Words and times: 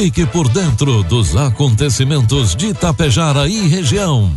Fique 0.00 0.24
por 0.26 0.48
dentro 0.48 1.02
dos 1.02 1.34
acontecimentos 1.34 2.54
de 2.54 2.72
Tapejara 2.72 3.48
e 3.48 3.66
região. 3.66 4.30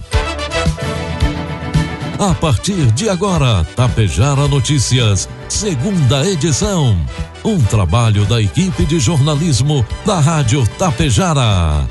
A 2.18 2.34
partir 2.34 2.92
de 2.94 3.08
agora, 3.08 3.64
Tapejara 3.76 4.48
Notícias, 4.48 5.30
segunda 5.48 6.28
edição. 6.28 7.00
Um 7.46 7.62
trabalho 7.62 8.26
da 8.26 8.42
equipe 8.42 8.88
de 8.88 9.00
jornalismo 9.00 9.86
da 10.04 10.20
Rádio 10.20 10.66
Tapejara. 10.80 11.88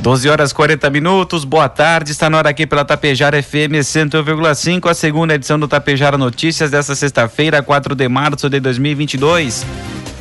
12 0.00 0.28
horas 0.28 0.52
40 0.52 0.90
minutos, 0.90 1.44
boa 1.44 1.68
tarde. 1.68 2.12
Está 2.12 2.30
na 2.30 2.38
hora 2.38 2.50
aqui 2.50 2.68
pela 2.68 2.84
Tapejara 2.84 3.42
FM 3.42 3.82
101,5, 3.82 4.88
a 4.88 4.94
segunda 4.94 5.34
edição 5.34 5.58
do 5.58 5.66
Tapejara 5.66 6.16
Notícias 6.16 6.70
desta 6.70 6.94
sexta-feira, 6.94 7.64
4 7.64 7.96
de 7.96 8.08
março 8.08 8.48
de 8.48 8.60
2022. 8.60 9.66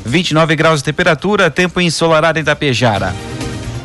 29 0.05 0.55
graus 0.55 0.79
de 0.79 0.85
temperatura, 0.85 1.49
tempo 1.49 1.79
ensolarado 1.79 2.39
em 2.39 2.43
Tapejara. 2.43 3.13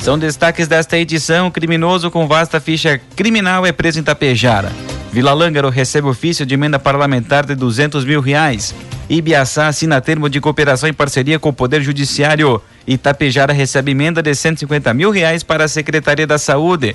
São 0.01 0.19
destaques 0.19 0.69
desta 0.69 0.99
edição: 0.99 1.51
criminoso 1.51 2.11
com 2.11 2.27
vasta 2.27 2.61
ficha 2.61 3.01
criminal 3.17 3.67
é 3.67 3.73
preso 3.73 3.99
em 3.99 4.03
Tapejara. 4.03 4.73
Vila 5.13 5.33
Lângaro 5.33 5.69
recebe 5.71 6.07
ofício 6.07 6.45
de 6.45 6.55
emenda 6.55 6.79
parlamentar 6.79 7.47
de 7.47 7.55
200 7.55 8.05
mil 8.05 8.21
reais. 8.21 8.75
Ibiaçá 9.09 9.69
assina 9.69 10.01
termo 10.03 10.29
de 10.29 10.41
cooperação 10.41 10.89
em 10.89 10.93
parceria 10.93 11.39
com 11.39 11.49
o 11.49 11.53
Poder 11.53 11.81
Judiciário. 11.81 12.61
Itapejara 12.87 13.55
recebe 13.55 13.93
emenda 13.93 14.23
de 14.23 14.35
150 14.35 14.93
mil 14.93 15.11
reais 15.11 15.43
para 15.43 15.65
a 15.65 15.69
Secretaria 15.69 16.27
da 16.27 16.37
Saúde. 16.37 16.95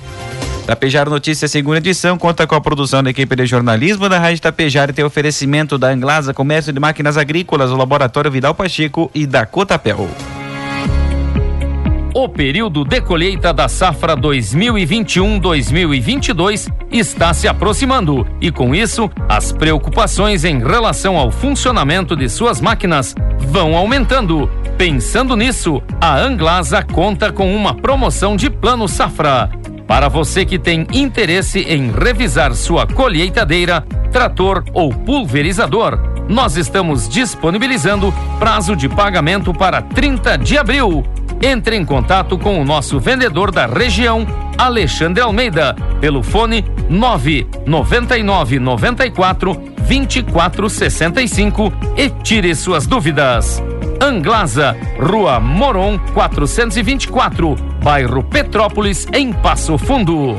Tapejara 0.66 1.10
Notícias, 1.10 1.50
segunda 1.50 1.76
edição, 1.76 2.16
conta 2.16 2.46
com 2.46 2.54
a 2.54 2.60
produção 2.60 3.02
da 3.02 3.10
equipe 3.10 3.36
de 3.36 3.44
jornalismo 3.44 4.08
da 4.08 4.18
Rádio 4.18 4.40
Tapejara 4.40 4.90
e 4.90 4.94
tem 4.94 5.04
oferecimento 5.04 5.76
da 5.76 5.88
Anglasa 5.88 6.32
Comércio 6.32 6.72
de 6.72 6.80
Máquinas 6.80 7.18
Agrícolas, 7.18 7.70
o 7.70 7.76
Laboratório 7.76 8.30
Vidal 8.30 8.54
Pacheco 8.54 9.10
e 9.14 9.26
da 9.26 9.44
Cotapel. 9.44 10.08
O 12.14 12.26
período 12.28 12.84
de 12.84 13.00
colheita 13.02 13.52
da 13.52 13.68
safra 13.68 14.16
2021-2022 14.16 16.72
está 16.90 17.34
se 17.34 17.46
aproximando 17.46 18.26
e, 18.40 18.50
com 18.50 18.74
isso, 18.74 19.10
as 19.28 19.52
preocupações 19.52 20.44
em 20.44 20.60
relação 20.60 21.18
ao 21.18 21.30
funcionamento 21.30 22.16
de 22.16 22.26
suas 22.28 22.60
máquinas 22.60 23.14
vão 23.38 23.76
aumentando. 23.76 24.48
Pensando 24.78 25.36
nisso, 25.36 25.82
a 26.00 26.16
Anglasa 26.16 26.82
conta 26.82 27.30
com 27.32 27.54
uma 27.54 27.74
promoção 27.74 28.34
de 28.36 28.48
plano 28.48 28.88
safra. 28.88 29.50
Para 29.86 30.08
você 30.08 30.44
que 30.44 30.58
tem 30.58 30.86
interesse 30.92 31.60
em 31.60 31.90
revisar 31.90 32.54
sua 32.54 32.86
colheitadeira, 32.86 33.82
trator 34.10 34.64
ou 34.72 34.92
pulverizador, 34.92 35.98
nós 36.28 36.56
estamos 36.56 37.08
disponibilizando 37.08 38.12
prazo 38.38 38.74
de 38.74 38.88
pagamento 38.88 39.52
para 39.52 39.82
30 39.82 40.38
de 40.38 40.56
abril. 40.56 41.04
Entre 41.42 41.76
em 41.76 41.84
contato 41.84 42.38
com 42.38 42.58
o 42.60 42.64
nosso 42.64 42.98
vendedor 42.98 43.50
da 43.50 43.66
região, 43.66 44.26
Alexandre 44.56 45.22
Almeida, 45.22 45.76
pelo 46.00 46.22
fone 46.22 46.64
999 46.88 48.58
94 48.58 49.54
2465 49.86 51.72
e 51.96 52.08
tire 52.08 52.54
suas 52.54 52.86
dúvidas. 52.86 53.62
Anglasa, 54.00 54.76
Rua 54.98 55.38
Moron 55.40 55.98
424, 56.14 57.73
bairro 57.84 58.24
Petrópolis, 58.24 59.06
em 59.12 59.30
Passo 59.30 59.76
Fundo. 59.76 60.38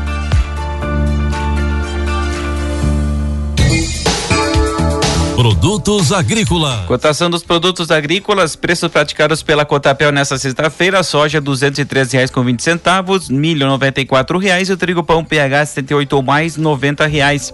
Produtos 5.41 6.11
agrícolas. 6.11 6.85
Cotação 6.85 7.27
dos 7.27 7.41
produtos 7.41 7.89
agrícolas, 7.89 8.55
preços 8.55 8.91
praticados 8.91 9.41
pela 9.41 9.65
Cotapel 9.65 10.11
nesta 10.11 10.37
sexta-feira: 10.37 11.01
soja 11.01 11.41
213 11.41 12.15
reais 12.15 12.29
com 12.29 12.43
20 12.43 12.61
centavos, 12.61 13.27
milho 13.27 13.65
94 13.65 14.37
reais 14.37 14.69
e 14.69 14.73
o 14.73 14.77
trigo 14.77 15.03
pão 15.03 15.25
PH 15.25 15.65
78 15.65 16.13
ou 16.15 16.21
mais 16.21 16.57
90 16.57 17.07
reais. 17.07 17.51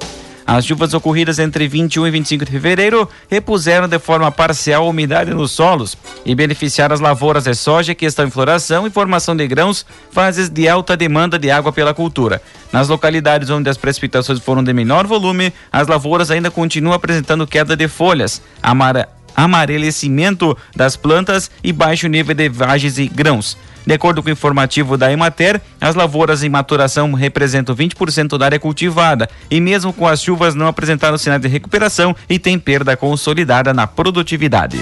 As 0.47 0.65
chuvas 0.65 0.93
ocorridas 0.93 1.39
entre 1.39 1.67
21 1.67 2.07
e 2.07 2.11
25 2.11 2.45
de 2.45 2.51
fevereiro 2.51 3.09
repuseram 3.29 3.85
de 3.85 3.99
forma 3.99 4.31
parcial 4.31 4.85
a 4.85 4.89
umidade 4.89 5.33
nos 5.33 5.51
solos 5.51 5.97
e 6.25 6.33
beneficiaram 6.33 6.93
as 6.95 7.01
lavouras 7.01 7.43
de 7.43 7.53
soja 7.53 7.93
que 7.93 8.05
estão 8.05 8.25
em 8.25 8.29
floração 8.31 8.87
e 8.87 8.89
formação 8.89 9.35
de 9.35 9.45
grãos, 9.45 9.85
fases 10.09 10.47
de 10.47 10.69
alta 10.69 10.95
demanda 10.95 11.37
de 11.37 11.51
água 11.51 11.73
pela 11.73 11.93
cultura. 11.93 12.41
Nas 12.71 12.87
localidades 12.87 13.49
onde 13.49 13.69
as 13.69 13.75
precipitações 13.75 14.39
foram 14.39 14.63
de 14.63 14.71
menor 14.71 15.05
volume, 15.05 15.51
as 15.69 15.85
lavouras 15.85 16.31
ainda 16.31 16.49
continuam 16.49 16.95
apresentando 16.95 17.45
queda 17.45 17.75
de 17.75 17.89
folhas, 17.89 18.41
amara 18.63 19.16
amarelecimento 19.37 20.57
das 20.75 20.97
plantas 20.97 21.51
e 21.63 21.71
baixo 21.71 22.07
nível 22.07 22.33
de 22.33 22.49
vagens 22.49 22.97
e 22.97 23.07
grãos. 23.07 23.55
De 23.85 23.93
acordo 23.93 24.21
com 24.21 24.27
o 24.27 24.31
informativo 24.33 24.97
da 24.97 25.09
Emater, 25.09 25.61
as 25.79 25.95
lavouras 25.95 26.43
em 26.43 26.49
maturação 26.49 27.13
representam 27.13 27.73
20% 27.73 28.37
da 28.37 28.43
área 28.43 28.59
cultivada 28.59 29.29
e 29.49 29.61
mesmo 29.61 29.93
com 29.93 30.05
as 30.05 30.21
chuvas 30.21 30.55
não 30.55 30.67
apresentaram 30.67 31.17
sinais 31.17 31.41
de 31.41 31.47
recuperação 31.47 32.13
e 32.27 32.37
tem 32.37 32.59
perda 32.59 32.97
consolidada 32.97 33.73
na 33.73 33.87
produtividade. 33.87 34.77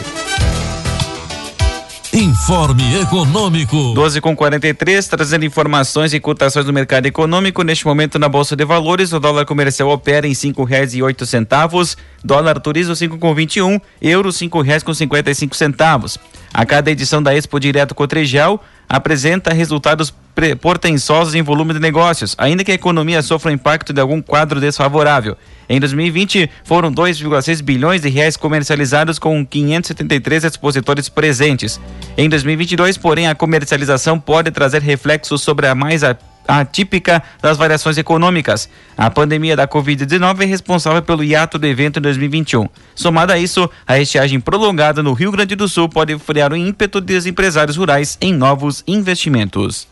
Informe 2.16 3.02
Econômico. 3.02 3.94
12 3.94 4.22
com 4.22 4.34
43, 4.34 5.06
trazendo 5.06 5.44
informações 5.44 6.14
e 6.14 6.20
cotações 6.22 6.66
do 6.66 6.72
mercado 6.72 7.06
econômico. 7.08 7.62
Neste 7.62 7.86
momento, 7.86 8.18
na 8.18 8.30
Bolsa 8.30 8.56
de 8.56 8.64
Valores, 8.64 9.12
o 9.12 9.20
dólar 9.20 9.46
comercial 9.46 9.90
opera 9.90 10.26
em 10.26 10.34
cinco 10.34 10.64
reais 10.64 10.96
e 10.96 11.04
oito 11.04 11.26
centavos, 11.26 11.98
dólar 12.24 12.58
turismo 12.62 12.96
cinco 12.96 13.18
com 13.18 13.36
vinte 13.36 13.58
e 13.58 13.62
um, 13.62 13.78
euro 14.02 14.32
cinco 14.32 14.62
reais 14.62 14.82
com 14.82 14.94
cinquenta 14.94 15.30
e 15.30 15.36
cinco 15.36 15.58
centavos. 15.58 16.18
A 16.54 16.66
cada 16.66 16.90
edição 16.90 17.22
da 17.22 17.36
Expo 17.36 17.60
Direto 17.60 17.94
Cotregial 17.94 18.64
apresenta 18.88 19.54
resultados 19.54 20.14
portentosos 20.60 21.36
em 21.36 21.42
volume 21.42 21.74
de 21.74 21.80
negócios, 21.80 22.36
ainda 22.38 22.64
que 22.64 22.72
a 22.72 22.76
economia 22.76 23.22
sofra 23.22 23.52
impacto 23.52 23.94
de 23.94 24.02
algum 24.02 24.22
quadro 24.22 24.60
desfavorável. 24.60 25.38
Em 25.68 25.80
2020, 25.80 26.50
foram 26.64 26.92
2,6 26.92 27.62
bilhões 27.62 28.02
de 28.02 28.10
reais 28.10 28.38
comercializados 28.38 29.18
com 29.18 29.46
573 29.46 30.44
expositores 30.44 31.10
presentes. 31.10 31.80
Em 32.18 32.30
2022, 32.30 32.98
porém, 32.98 33.28
a 33.28 33.36
comercialização 33.36 34.20
pode 34.20 34.52
trazer 34.52 34.82
reflexos 34.82 35.42
sobre 35.42 35.68
a 35.68 35.74
mais 35.74 36.04
atípica 36.48 37.24
das 37.42 37.58
variações 37.58 37.98
econômicas. 37.98 38.70
A 38.98 39.10
pandemia 39.10 39.56
da 39.56 39.68
Covid-19 39.68 40.42
é 40.42 40.46
responsável 40.46 41.02
pelo 41.02 41.24
hiato 41.24 41.58
do 41.58 41.66
evento 41.66 41.98
em 41.98 42.02
2021. 42.02 42.68
Somada 42.94 43.34
a 43.34 43.40
isso, 43.40 43.70
a 43.88 44.00
estiagem 44.00 44.40
prolongada 44.40 45.02
no 45.02 45.14
Rio 45.14 45.32
Grande 45.32 45.56
do 45.56 45.68
Sul 45.68 45.90
pode 45.90 46.18
frear 46.20 46.54
o 46.54 46.56
ímpeto 46.56 47.02
dos 47.02 47.26
empresários 47.26 47.78
rurais 47.78 48.18
em 48.22 48.34
novos 48.34 48.84
investimentos. 48.88 49.88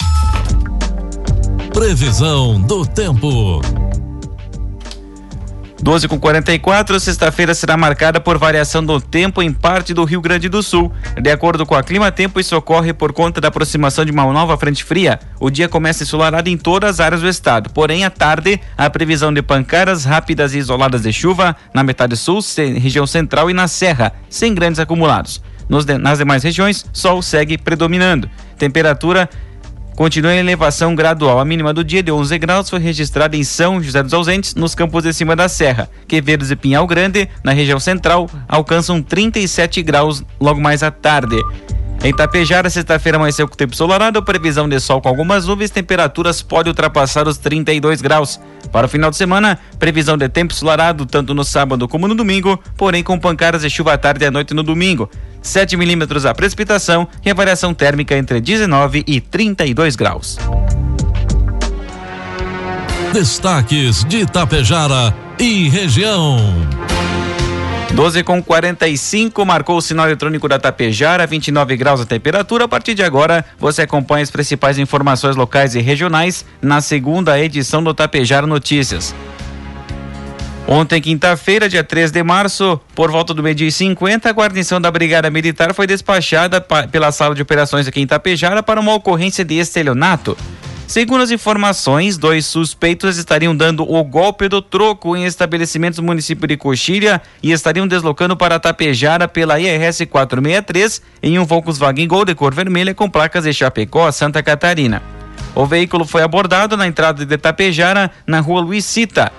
Previsão 1.74 2.62
do 2.62 2.86
tempo. 2.86 3.60
12 5.82 6.08
com 6.08 6.20
44, 6.20 7.00
sexta-feira 7.00 7.54
será 7.54 7.76
marcada 7.76 8.22
por 8.22 8.38
variação 8.38 8.86
do 8.86 9.02
tempo 9.02 9.42
em 9.42 9.52
parte 9.52 9.94
do 9.94 10.06
Rio 10.06 10.22
Grande 10.22 10.48
do 10.48 10.62
Sul. 10.62 10.92
De 11.20 11.32
acordo 11.32 11.66
com 11.66 11.76
a 11.76 11.84
Clima 11.84 12.12
Tempo, 12.12 12.40
isso 12.40 12.56
ocorre 12.56 12.94
por 12.94 13.12
conta 13.12 13.42
da 13.42 13.48
aproximação 13.48 14.06
de 14.06 14.12
uma 14.12 14.24
nova 14.32 14.56
frente 14.56 14.84
fria. 14.84 15.20
O 15.40 15.50
dia 15.50 15.68
começa 15.68 16.04
ensolarado 16.04 16.48
em 16.48 16.56
todas 16.56 16.92
as 16.92 17.00
áreas 17.00 17.22
do 17.22 17.28
estado. 17.28 17.72
Porém, 17.72 18.06
à 18.06 18.10
tarde, 18.10 18.62
a 18.78 18.88
previsão 18.90 19.34
de 19.34 19.42
pancadas 19.42 20.06
rápidas 20.06 20.54
e 20.54 20.60
isoladas 20.60 21.02
de 21.02 21.12
chuva 21.12 21.56
na 21.74 21.84
metade 21.84 22.16
sul, 22.16 22.40
região 22.56 23.08
central 23.08 23.50
e 23.50 23.54
na 23.54 23.68
serra, 23.68 24.14
sem 24.30 24.54
grandes 24.54 24.80
acumulados. 24.80 25.42
Nas 25.68 26.18
demais 26.20 26.44
regiões, 26.44 26.86
sol 26.94 27.22
segue 27.22 27.58
predominando. 27.58 28.30
Temperatura 28.58 29.30
continua 29.96 30.34
em 30.34 30.40
elevação 30.40 30.96
gradual. 30.96 31.40
A 31.40 31.46
mínima 31.46 31.74
do 31.74 31.84
dia 31.84 32.04
de 32.04 32.12
11 32.12 32.38
graus 32.38 32.70
foi 32.70 32.80
registrada 32.80 33.36
em 33.36 33.44
São 33.44 33.82
José 33.82 34.02
dos 34.02 34.14
Ausentes, 34.14 34.56
nos 34.56 34.76
campos 34.76 35.04
de 35.04 35.14
cima 35.14 35.36
da 35.36 35.48
serra. 35.48 35.90
Quevedos 36.08 36.52
e 36.52 36.56
Pinhal 36.56 36.86
Grande, 36.88 37.30
na 37.44 37.52
região 37.52 37.80
central, 37.80 38.30
alcançam 38.48 39.02
37 39.02 39.82
graus 39.82 40.24
logo 40.40 40.60
mais 40.62 40.84
à 40.84 40.92
tarde. 40.92 41.38
Em 42.04 42.14
Tapejara, 42.14 42.70
sexta-feira 42.70 43.18
amanheceu 43.18 43.48
com 43.48 43.56
tempo 43.56 43.76
solarado, 43.76 44.22
previsão 44.22 44.68
de 44.68 44.78
sol 44.80 45.02
com 45.02 45.08
algumas 45.08 45.48
nuvens, 45.48 45.70
temperaturas 45.70 46.42
podem 46.42 46.72
ultrapassar 46.72 47.28
os 47.30 47.38
32 47.38 48.02
graus. 48.02 48.42
Para 48.74 48.88
o 48.88 48.90
final 48.90 49.12
de 49.12 49.18
semana, 49.18 49.60
previsão 49.78 50.18
de 50.18 50.28
tempo 50.28 50.52
solarado 50.52 51.06
tanto 51.06 51.32
no 51.36 51.44
sábado 51.44 51.88
como 51.88 52.08
no 52.08 52.16
domingo, 52.16 52.60
porém 52.76 53.04
com 53.04 53.20
pancadas 53.20 53.62
de 53.62 53.70
chuva 53.70 53.94
à 53.94 53.98
tarde 54.00 54.26
e 54.26 54.28
à 54.28 54.32
noite 54.32 54.52
no 54.52 54.64
domingo. 54.64 55.08
7 55.44 55.78
milímetros 55.78 56.26
a 56.26 56.34
precipitação 56.34 57.08
e 57.24 57.30
a 57.30 57.36
variação 57.36 57.72
térmica 57.72 58.18
entre 58.18 58.42
19 58.42 59.04
e 59.06 59.22
32 59.22 59.96
graus. 59.96 60.40
Destaques 63.14 64.04
de 64.06 64.22
Itapejara 64.22 65.14
e 65.38 65.70
região. 65.70 66.40
12 67.94 68.24
com 68.24 68.42
45 68.42 69.46
marcou 69.46 69.78
o 69.78 69.82
sinal 69.82 70.08
eletrônico 70.08 70.50
da 70.50 70.58
Tapejara, 70.58 71.28
29 71.28 71.78
graus 71.78 72.02
a 72.02 72.06
temperatura. 72.06 72.66
A 72.66 72.68
partir 72.68 72.96
de 72.96 73.04
agora, 73.04 73.46
você 73.60 73.84
acompanha 73.84 74.24
as 74.24 74.32
principais 74.32 74.80
informações 74.80 75.36
locais 75.36 75.76
e 75.76 75.80
regionais 75.80 76.44
na 76.60 76.82
segunda 76.82 77.40
edição 77.40 77.84
do 77.84 77.94
Tapejara 77.94 78.48
Notícias. 78.48 79.14
Ontem, 80.68 81.00
quinta-feira, 81.00 81.70
dia 81.70 81.84
3 81.84 82.10
de 82.10 82.24
março, 82.24 82.82
por 82.96 83.12
volta 83.12 83.32
do 83.32 83.44
meio-dia 83.44 83.68
e 83.68 83.72
50, 83.72 84.28
a 84.28 84.34
guarnição 84.34 84.82
da 84.82 84.90
Brigada 84.90 85.30
Militar 85.30 85.72
foi 85.72 85.86
despachada 85.86 86.60
pela 86.60 87.12
sala 87.12 87.36
de 87.36 87.44
operações 87.44 87.88
aqui 87.88 88.00
em 88.00 88.04
Itapejara 88.04 88.64
para 88.64 88.80
uma 88.80 88.96
ocorrência 88.96 89.46
de 89.46 89.60
estelionato. 89.60 90.36
Segundo 90.94 91.24
as 91.24 91.32
informações, 91.32 92.20
dois 92.20 92.46
suspeitos 92.46 93.18
estariam 93.18 93.56
dando 93.56 93.82
o 93.82 94.04
golpe 94.04 94.48
do 94.48 94.62
troco 94.62 95.18
em 95.18 95.26
estabelecimentos 95.26 95.98
do 95.98 96.04
município 96.04 96.48
de 96.48 96.56
Coxilha 96.56 97.20
e 97.42 97.52
estariam 97.52 97.88
deslocando 97.88 98.38
para 98.38 98.60
Tapejara 98.60 99.28
pela 99.28 99.60
IRS 99.60 100.06
463 100.06 101.02
em 101.24 101.40
um 101.40 101.46
Volkswagen 101.46 102.08
Gol 102.08 102.26
de 102.26 102.36
cor 102.36 102.54
vermelha 102.54 102.94
com 102.94 103.10
placas 103.10 103.46
de 103.46 103.52
Chapecó, 103.52 104.12
Santa 104.12 104.44
Catarina. 104.44 105.02
O 105.56 105.66
veículo 105.66 106.06
foi 106.06 106.22
abordado 106.22 106.78
na 106.78 106.86
entrada 106.86 107.26
de 107.26 107.38
Tapejara, 107.40 108.12
na 108.28 108.40
rua 108.40 108.62
Luiz 108.62 108.86
Cita, 108.86 109.32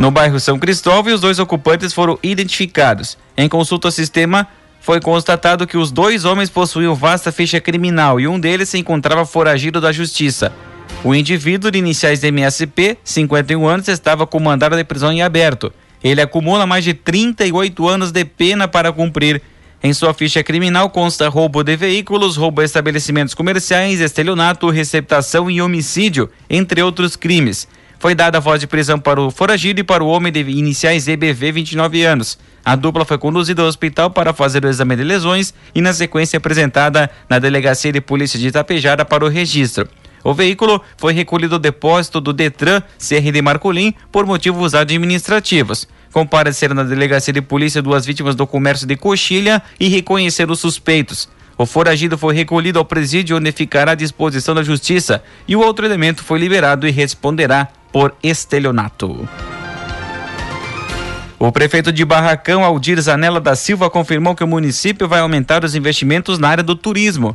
No 0.00 0.10
bairro 0.10 0.40
São 0.40 0.58
Cristóvão, 0.58 1.12
os 1.12 1.20
dois 1.20 1.38
ocupantes 1.38 1.92
foram 1.92 2.18
identificados. 2.22 3.18
Em 3.36 3.46
consulta 3.50 3.88
ao 3.88 3.92
sistema, 3.92 4.48
foi 4.80 5.00
constatado 5.00 5.66
que 5.66 5.76
os 5.76 5.92
dois 5.92 6.24
homens 6.24 6.48
possuíam 6.48 6.94
vasta 6.94 7.30
ficha 7.30 7.60
criminal 7.60 8.18
e 8.18 8.26
um 8.26 8.40
deles 8.40 8.70
se 8.70 8.78
encontrava 8.78 9.26
foragido 9.26 9.80
da 9.80 9.92
justiça. 9.92 10.52
O 11.04 11.14
indivíduo 11.14 11.70
de 11.70 11.78
iniciais 11.78 12.24
MSP, 12.24 12.98
51 13.04 13.66
anos, 13.66 13.88
estava 13.88 14.26
com 14.26 14.40
mandado 14.40 14.76
de 14.76 14.84
prisão 14.84 15.12
em 15.12 15.22
aberto. 15.22 15.72
Ele 16.02 16.20
acumula 16.20 16.66
mais 16.66 16.82
de 16.82 16.94
38 16.94 17.88
anos 17.88 18.10
de 18.10 18.24
pena 18.24 18.66
para 18.66 18.92
cumprir. 18.92 19.42
Em 19.82 19.94
sua 19.94 20.12
ficha 20.12 20.42
criminal 20.42 20.90
consta 20.90 21.28
roubo 21.28 21.62
de 21.62 21.74
veículos, 21.76 22.36
roubo 22.36 22.60
a 22.60 22.64
estabelecimentos 22.64 23.34
comerciais, 23.34 24.00
estelionato, 24.00 24.68
receptação 24.68 25.50
e 25.50 25.62
homicídio, 25.62 26.28
entre 26.50 26.82
outros 26.82 27.16
crimes. 27.16 27.66
Foi 28.00 28.14
dada 28.14 28.38
a 28.38 28.40
voz 28.40 28.58
de 28.58 28.66
prisão 28.66 28.98
para 28.98 29.20
o 29.20 29.30
foragido 29.30 29.80
e 29.80 29.84
para 29.84 30.02
o 30.02 30.08
homem 30.08 30.32
de 30.32 30.40
iniciais 30.40 31.06
EBV, 31.06 31.52
29 31.52 32.02
anos. 32.02 32.38
A 32.64 32.74
dupla 32.74 33.04
foi 33.04 33.18
conduzida 33.18 33.60
ao 33.60 33.68
hospital 33.68 34.08
para 34.08 34.32
fazer 34.32 34.64
o 34.64 34.68
exame 34.68 34.96
de 34.96 35.04
lesões 35.04 35.52
e, 35.74 35.82
na 35.82 35.92
sequência, 35.92 36.38
apresentada 36.38 37.10
na 37.28 37.38
Delegacia 37.38 37.92
de 37.92 38.00
Polícia 38.00 38.38
de 38.38 38.48
Itapejara 38.48 39.04
para 39.04 39.22
o 39.22 39.28
registro. 39.28 39.86
O 40.24 40.32
veículo 40.32 40.80
foi 40.96 41.12
recolhido 41.12 41.56
ao 41.56 41.58
depósito 41.58 42.22
do 42.22 42.32
Detran 42.32 42.82
CRD 42.98 43.42
Marcolim 43.42 43.92
por 44.10 44.24
motivos 44.24 44.74
administrativos. 44.74 45.86
Compareceram 46.10 46.74
na 46.74 46.84
delegacia 46.84 47.34
de 47.34 47.42
polícia 47.42 47.82
duas 47.82 48.06
vítimas 48.06 48.34
do 48.34 48.46
comércio 48.46 48.86
de 48.86 48.96
coxilha 48.96 49.62
e 49.78 49.88
reconheceram 49.88 50.54
os 50.54 50.60
suspeitos. 50.60 51.28
O 51.58 51.66
foragido 51.66 52.16
foi 52.16 52.34
recolhido 52.34 52.78
ao 52.78 52.84
presídio 52.86 53.36
onde 53.36 53.52
ficará 53.52 53.92
à 53.92 53.94
disposição 53.94 54.54
da 54.54 54.62
justiça 54.62 55.22
e 55.46 55.54
o 55.54 55.60
outro 55.60 55.84
elemento 55.84 56.24
foi 56.24 56.38
liberado 56.38 56.88
e 56.88 56.90
responderá 56.90 57.68
por 57.92 58.14
estelionato. 58.22 59.28
O 61.38 61.50
prefeito 61.50 61.90
de 61.90 62.04
Barracão, 62.04 62.62
Aldir 62.62 63.00
Zanella 63.00 63.40
da 63.40 63.56
Silva, 63.56 63.88
confirmou 63.88 64.34
que 64.34 64.44
o 64.44 64.46
município 64.46 65.08
vai 65.08 65.20
aumentar 65.20 65.64
os 65.64 65.74
investimentos 65.74 66.38
na 66.38 66.48
área 66.48 66.62
do 66.62 66.76
turismo. 66.76 67.34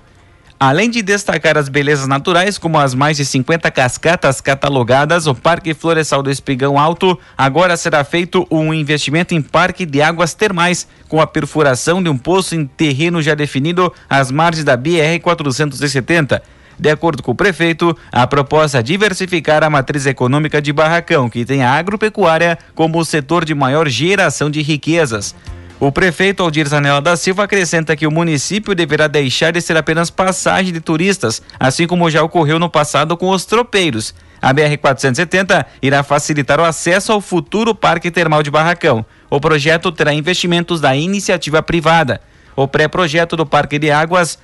Além 0.59 0.89
de 0.89 1.01
destacar 1.01 1.57
as 1.57 1.67
belezas 1.67 2.07
naturais, 2.07 2.57
como 2.57 2.79
as 2.79 2.93
mais 2.93 3.17
de 3.17 3.25
50 3.25 3.69
cascatas 3.71 4.39
catalogadas, 4.39 5.27
o 5.27 5.35
Parque 5.35 5.73
Florestal 5.73 6.23
do 6.23 6.31
Espigão 6.31 6.79
Alto 6.79 7.19
agora 7.37 7.75
será 7.75 8.03
feito 8.03 8.47
um 8.49 8.73
investimento 8.73 9.33
em 9.33 9.41
parque 9.41 9.85
de 9.85 10.01
águas 10.01 10.33
termais, 10.33 10.87
com 11.09 11.19
a 11.19 11.27
perfuração 11.27 12.01
de 12.01 12.07
um 12.07 12.17
poço 12.17 12.55
em 12.55 12.65
terreno 12.65 13.21
já 13.21 13.35
definido 13.35 13.91
às 14.09 14.31
margens 14.31 14.63
da 14.63 14.77
BR 14.77 15.19
470 15.21 16.41
de 16.80 16.89
acordo 16.89 17.24
com 17.24 17.31
o 17.31 17.36
prefeito, 17.36 17.95
a 18.12 18.27
proposta 18.27 18.80
é 18.80 18.83
diversificar 18.83 19.63
a 19.63 19.69
matriz 19.69 20.06
econômica 20.06 20.62
de 20.62 20.74
Barracão, 20.74 21.30
que 21.30 21.45
tem 21.45 21.63
a 21.63 21.72
agropecuária 21.72 22.57
como 22.74 23.00
o 23.00 23.06
setor 23.06 23.45
de 23.45 23.56
maior 23.56 23.88
geração 23.88 24.50
de 24.50 24.62
riquezas. 24.62 25.36
O 25.77 25.92
prefeito 25.92 26.42
Aldir 26.42 26.68
Zanella 26.68 27.01
da 27.01 27.18
Silva 27.18 27.44
acrescenta 27.44 27.95
que 27.95 28.07
o 28.07 28.12
município 28.12 28.74
deverá 28.74 29.07
deixar 29.07 29.51
de 29.51 29.62
ser 29.62 29.75
apenas 29.75 30.10
passagem 30.10 30.72
de 30.72 30.80
turistas, 30.80 31.42
assim 31.60 31.86
como 31.86 32.10
já 32.10 32.24
ocorreu 32.24 32.57
no 32.57 32.69
passado 32.69 33.18
com 33.18 33.30
os 33.30 33.45
tropeiros. 33.45 34.16
A 34.42 34.54
BR-470 34.54 35.66
irá 35.81 36.01
facilitar 36.01 36.60
o 36.60 36.63
acesso 36.63 37.12
ao 37.12 37.19
futuro 37.19 37.75
Parque 37.75 38.10
Termal 38.10 38.42
de 38.42 38.51
Barracão. 38.51 39.06
O 39.30 39.39
projeto 39.39 39.92
terá 39.92 40.13
investimentos 40.13 40.80
da 40.80 40.95
iniciativa 40.95 41.62
privada. 41.62 42.22
O 42.56 42.68
pré-projeto 42.68 43.36
do 43.36 43.45
Parque 43.45 43.77
de 43.77 43.92
Águas 43.92 44.39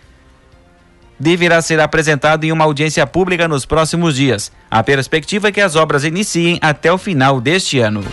deverá 1.21 1.62
ser 1.62 1.79
apresentado 1.79 2.44
em 2.44 2.51
uma 2.51 2.65
audiência 2.65 3.06
pública 3.06 3.47
nos 3.47 3.63
próximos 3.63 4.15
dias. 4.15 4.51
A 4.69 4.81
perspectiva 4.81 5.50
é 5.50 5.51
que 5.51 5.62
as 5.62 5.75
obras 5.75 6.03
iniciem 6.03 6.57
até 6.62 6.91
o 6.91 6.97
final 6.97 7.39
deste 7.39 7.79
ano. 7.79 8.03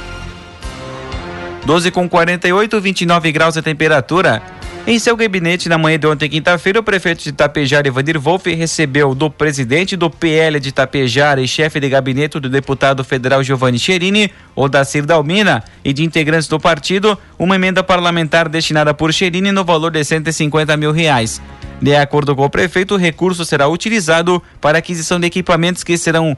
12 1.65 1.91
com 1.91 2.08
48, 2.08 2.81
29 2.81 3.32
graus 3.32 3.55
de 3.55 3.62
temperatura. 3.62 4.43
Em 4.90 4.98
seu 4.98 5.14
gabinete, 5.14 5.68
na 5.68 5.76
manhã 5.76 5.98
de 5.98 6.06
ontem, 6.06 6.30
quinta-feira, 6.30 6.80
o 6.80 6.82
prefeito 6.82 7.22
de 7.22 7.28
Itapejara, 7.28 7.86
Evandir 7.86 8.18
Wolff, 8.18 8.50
recebeu 8.54 9.14
do 9.14 9.30
presidente 9.30 9.98
do 9.98 10.08
PL 10.08 10.58
de 10.58 10.70
Itapejara 10.70 11.42
e 11.42 11.46
chefe 11.46 11.78
de 11.78 11.90
gabinete 11.90 12.40
do 12.40 12.48
deputado 12.48 13.04
federal 13.04 13.44
Giovanni 13.44 13.78
Cherini, 13.78 14.32
Odacir 14.56 15.04
Dalmina, 15.04 15.62
e 15.84 15.92
de 15.92 16.02
integrantes 16.02 16.48
do 16.48 16.58
partido, 16.58 17.18
uma 17.38 17.56
emenda 17.56 17.84
parlamentar 17.84 18.48
destinada 18.48 18.94
por 18.94 19.12
Cherini 19.12 19.52
no 19.52 19.62
valor 19.62 19.90
de 19.90 20.02
150 20.02 20.74
mil 20.78 20.90
reais. 20.90 21.38
De 21.82 21.94
acordo 21.94 22.34
com 22.34 22.46
o 22.46 22.48
prefeito, 22.48 22.94
o 22.94 22.98
recurso 22.98 23.44
será 23.44 23.68
utilizado 23.68 24.42
para 24.58 24.78
aquisição 24.78 25.20
de 25.20 25.26
equipamentos 25.26 25.84
que 25.84 25.98
serão 25.98 26.34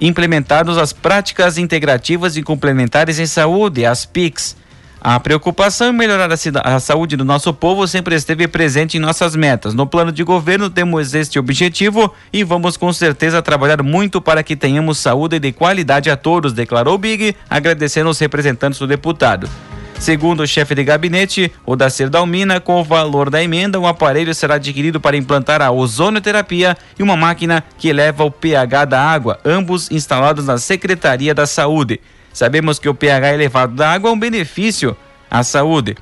implementados 0.00 0.76
as 0.76 0.92
práticas 0.92 1.56
integrativas 1.56 2.36
e 2.36 2.42
complementares 2.42 3.20
em 3.20 3.26
saúde, 3.26 3.86
as 3.86 4.04
PICs. 4.04 4.60
A 5.04 5.18
preocupação 5.18 5.88
em 5.88 5.92
melhorar 5.92 6.30
a, 6.30 6.76
a, 6.76 6.78
saúde 6.78 7.16
do 7.16 7.24
nosso 7.24 7.52
povo 7.52 7.88
sempre 7.88 8.14
esteve 8.14 8.46
presente 8.46 8.96
em 8.96 9.00
nossas 9.00 9.34
metas. 9.34 9.74
No 9.74 9.84
plano 9.84 10.12
de 10.12 10.22
governo 10.22 10.70
temos 10.70 11.12
este 11.12 11.40
objetivo 11.40 12.14
e 12.32 12.44
vamos 12.44 12.76
com 12.76 12.92
certeza 12.92 13.42
trabalhar 13.42 13.82
muito 13.82 14.20
para 14.20 14.44
que 14.44 14.54
tenhamos 14.54 14.98
saúde 14.98 15.40
de 15.40 15.50
qualidade 15.50 16.08
a 16.08 16.16
todos, 16.16 16.52
declarou 16.52 16.96
Big, 16.96 17.34
agradecendo 17.50 18.10
os 18.10 18.18
representantes 18.20 18.78
do 18.78 18.86
deputado. 18.86 19.50
Segundo 19.98 20.44
o 20.44 20.46
chefe 20.46 20.72
de 20.72 20.84
gabinete, 20.84 21.50
o 21.66 21.74
Dacer 21.74 22.08
Dalmina, 22.08 22.60
com 22.60 22.80
o 22.80 22.84
valor 22.84 23.28
da 23.28 23.42
emenda, 23.42 23.80
um 23.80 23.88
aparelho 23.88 24.32
será 24.32 24.54
adquirido 24.54 25.00
para 25.00 25.16
implantar 25.16 25.60
a 25.60 25.72
ozonoterapia 25.72 26.76
e 26.96 27.02
uma 27.02 27.16
máquina 27.16 27.64
que 27.76 27.88
eleva 27.88 28.22
o 28.22 28.30
pH 28.30 28.84
da 28.84 29.00
água, 29.00 29.40
ambos 29.44 29.90
instalados 29.90 30.46
na 30.46 30.58
Secretaria 30.58 31.34
da 31.34 31.44
Saúde. 31.44 32.00
Sabemos 32.32 32.78
que 32.78 32.88
o 32.88 32.94
pH 32.94 33.34
elevado 33.34 33.74
da 33.74 33.92
água 33.92 34.10
é 34.10 34.12
um 34.12 34.18
benefício 34.18 34.96
à 35.30 35.42
saúde. 35.42 35.96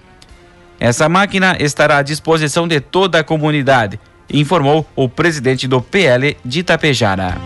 Essa 0.78 1.08
máquina 1.08 1.56
estará 1.60 1.98
à 1.98 2.02
disposição 2.02 2.66
de 2.66 2.80
toda 2.80 3.18
a 3.18 3.24
comunidade, 3.24 4.00
informou 4.32 4.86
o 4.96 5.08
presidente 5.08 5.68
do 5.68 5.80
PL 5.80 6.36
de 6.44 6.60
Itapejara. 6.60 7.36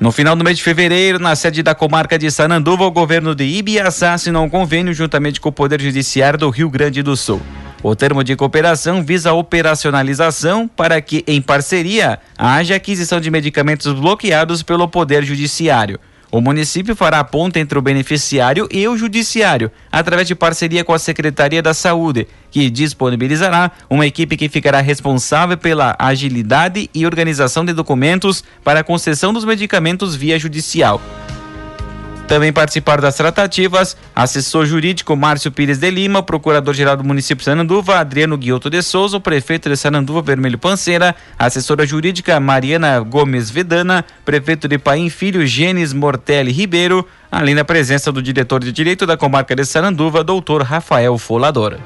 No 0.00 0.10
final 0.10 0.34
do 0.34 0.42
mês 0.42 0.56
de 0.56 0.64
fevereiro, 0.64 1.18
na 1.18 1.36
sede 1.36 1.62
da 1.62 1.74
comarca 1.74 2.18
de 2.18 2.30
Sananduva, 2.30 2.84
o 2.84 2.90
governo 2.90 3.34
de 3.34 3.44
Ibiaçá 3.44 4.14
assinou 4.14 4.42
um 4.44 4.48
convênio 4.48 4.94
juntamente 4.94 5.38
com 5.38 5.50
o 5.50 5.52
Poder 5.52 5.78
Judiciário 5.78 6.38
do 6.38 6.48
Rio 6.48 6.70
Grande 6.70 7.02
do 7.02 7.14
Sul. 7.14 7.40
O 7.82 7.94
termo 7.94 8.24
de 8.24 8.34
cooperação 8.34 9.02
visa 9.02 9.30
a 9.30 9.34
operacionalização 9.34 10.66
para 10.66 11.00
que, 11.02 11.22
em 11.26 11.40
parceria, 11.40 12.18
haja 12.36 12.76
aquisição 12.76 13.20
de 13.20 13.30
medicamentos 13.30 13.92
bloqueados 13.92 14.62
pelo 14.62 14.88
Poder 14.88 15.22
Judiciário. 15.22 16.00
O 16.30 16.40
município 16.40 16.94
fará 16.94 17.18
a 17.18 17.24
ponta 17.24 17.58
entre 17.58 17.76
o 17.76 17.82
beneficiário 17.82 18.68
e 18.70 18.86
o 18.86 18.96
judiciário, 18.96 19.70
através 19.90 20.28
de 20.28 20.34
parceria 20.36 20.84
com 20.84 20.92
a 20.92 20.98
Secretaria 20.98 21.60
da 21.60 21.74
Saúde, 21.74 22.28
que 22.52 22.70
disponibilizará 22.70 23.72
uma 23.88 24.06
equipe 24.06 24.36
que 24.36 24.48
ficará 24.48 24.80
responsável 24.80 25.58
pela 25.58 25.96
agilidade 25.98 26.88
e 26.94 27.04
organização 27.04 27.64
de 27.64 27.72
documentos 27.72 28.44
para 28.62 28.80
a 28.80 28.84
concessão 28.84 29.32
dos 29.32 29.44
medicamentos 29.44 30.14
via 30.14 30.38
judicial. 30.38 31.00
Também 32.30 32.52
participaram 32.52 33.02
das 33.02 33.16
tratativas 33.16 33.96
assessor 34.14 34.64
jurídico 34.64 35.16
Márcio 35.16 35.50
Pires 35.50 35.78
de 35.78 35.90
Lima, 35.90 36.22
procurador-geral 36.22 36.96
do 36.96 37.02
município 37.02 37.38
de 37.38 37.44
Sananduva, 37.46 37.98
Adriano 37.98 38.38
Guioto 38.38 38.70
de 38.70 38.80
Souza, 38.82 39.16
o 39.16 39.20
prefeito 39.20 39.68
de 39.68 39.76
Sananduva 39.76 40.22
Vermelho 40.22 40.56
Panceira, 40.56 41.12
assessora 41.36 41.84
jurídica 41.84 42.38
Mariana 42.38 43.00
Gomes 43.00 43.50
Vedana, 43.50 44.04
prefeito 44.24 44.68
de 44.68 44.78
Paim 44.78 45.10
Filho 45.10 45.44
Gênesis 45.44 45.92
Mortelli 45.92 46.52
Ribeiro, 46.52 47.04
além 47.32 47.56
da 47.56 47.64
presença 47.64 48.12
do 48.12 48.22
diretor 48.22 48.60
de 48.60 48.70
direito 48.70 49.06
da 49.06 49.16
comarca 49.16 49.56
de 49.56 49.64
Sananduva, 49.64 50.22
doutor 50.22 50.62
Rafael 50.62 51.18
Folador. 51.18 51.78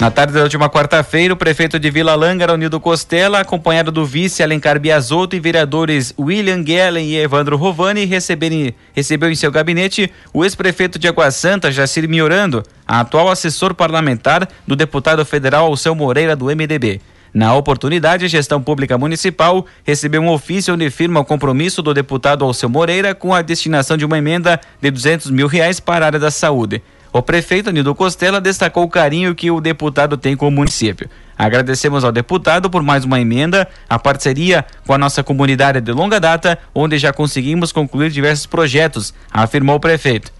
Na 0.00 0.12
tarde 0.12 0.32
da 0.32 0.44
última 0.44 0.70
quarta-feira, 0.70 1.34
o 1.34 1.36
prefeito 1.36 1.76
de 1.76 1.90
Vila 1.90 2.14
Lângara, 2.14 2.56
Nildo 2.56 2.78
Costela, 2.78 3.40
acompanhado 3.40 3.90
do 3.90 4.06
vice 4.06 4.44
Alencar 4.44 4.78
Biasotto 4.78 5.34
e 5.34 5.40
vereadores 5.40 6.14
William 6.16 6.64
Gellen 6.64 7.04
e 7.04 7.16
Evandro 7.16 7.56
Rovani, 7.56 8.04
recebeu 8.04 9.28
em 9.28 9.34
seu 9.34 9.50
gabinete 9.50 10.08
o 10.32 10.44
ex-prefeito 10.44 11.00
de 11.00 11.08
Água 11.08 11.32
Santa, 11.32 11.72
Jacir 11.72 12.08
Miorando, 12.08 12.62
atual 12.86 13.28
assessor 13.28 13.74
parlamentar 13.74 14.48
do 14.64 14.76
deputado 14.76 15.24
federal 15.24 15.66
Alceu 15.66 15.96
Moreira, 15.96 16.36
do 16.36 16.44
MDB. 16.44 17.00
Na 17.34 17.56
oportunidade, 17.56 18.24
a 18.24 18.28
gestão 18.28 18.62
pública 18.62 18.96
municipal 18.96 19.66
recebeu 19.82 20.22
um 20.22 20.30
ofício 20.30 20.74
onde 20.74 20.88
firma 20.90 21.18
o 21.18 21.24
compromisso 21.24 21.82
do 21.82 21.92
deputado 21.92 22.44
Alceu 22.44 22.68
Moreira 22.68 23.16
com 23.16 23.34
a 23.34 23.42
destinação 23.42 23.96
de 23.96 24.04
uma 24.04 24.16
emenda 24.16 24.60
de 24.80 24.92
200 24.92 25.28
mil 25.32 25.48
reais 25.48 25.80
para 25.80 26.04
a 26.04 26.06
área 26.06 26.20
da 26.20 26.30
saúde. 26.30 26.80
O 27.12 27.22
prefeito 27.22 27.70
Nildo 27.70 27.94
Costela 27.94 28.40
destacou 28.40 28.84
o 28.84 28.88
carinho 28.88 29.34
que 29.34 29.50
o 29.50 29.60
deputado 29.60 30.16
tem 30.16 30.36
com 30.36 30.48
o 30.48 30.50
município. 30.50 31.08
Agradecemos 31.36 32.04
ao 32.04 32.12
deputado 32.12 32.68
por 32.68 32.82
mais 32.82 33.04
uma 33.04 33.20
emenda, 33.20 33.66
a 33.88 33.98
parceria 33.98 34.66
com 34.86 34.92
a 34.92 34.98
nossa 34.98 35.22
comunidade 35.22 35.80
de 35.80 35.92
longa 35.92 36.20
data, 36.20 36.58
onde 36.74 36.98
já 36.98 37.12
conseguimos 37.12 37.72
concluir 37.72 38.10
diversos 38.10 38.44
projetos, 38.44 39.14
afirmou 39.30 39.76
o 39.76 39.80
prefeito. 39.80 40.32